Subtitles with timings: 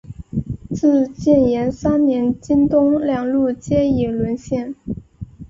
[0.75, 4.73] 至建炎三年京东两路皆已沦陷。